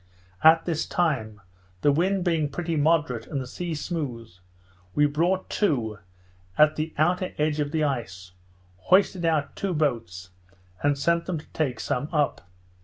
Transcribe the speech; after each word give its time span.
At 0.43 0.65
this 0.65 0.87
time, 0.87 1.41
the 1.81 1.91
wind 1.91 2.23
being 2.25 2.49
pretty 2.49 2.75
moderate, 2.75 3.27
and 3.27 3.39
the 3.39 3.45
sea 3.45 3.75
smooth, 3.75 4.31
we 4.95 5.05
brought 5.05 5.47
to, 5.61 5.99
at 6.57 6.75
the 6.75 6.91
outer 6.97 7.33
edge 7.37 7.59
of 7.59 7.71
the 7.71 7.83
ice, 7.83 8.31
hoisted 8.77 9.25
out 9.25 9.55
two 9.55 9.75
boats, 9.75 10.31
and 10.81 10.97
sent 10.97 11.27
them 11.27 11.37
to 11.37 11.45
take 11.53 11.79
some 11.79 12.09
up. 12.11 12.41